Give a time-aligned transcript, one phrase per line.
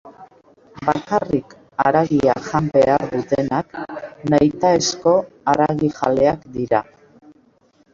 [0.87, 1.49] Bakarrik
[1.81, 3.79] haragia jan behar dutenak
[4.31, 5.17] nahitaezko
[5.51, 6.87] haragijaleak dira.